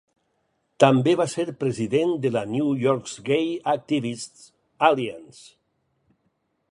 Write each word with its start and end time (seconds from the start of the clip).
També 0.83 1.11
va 1.19 1.27
ser 1.33 1.43
president 1.63 2.15
de 2.23 2.31
la 2.37 2.43
New 2.53 2.71
York's 2.85 3.15
Gay 3.29 3.53
Activists 3.75 4.49
Alliance. 4.91 5.47